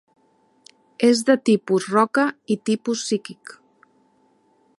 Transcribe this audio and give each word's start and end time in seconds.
És 1.09 1.21
de 1.27 1.35
tipus 1.51 1.87
roca 1.99 2.25
i 2.57 2.61
tipus 2.71 3.05
psíquic. 3.09 3.57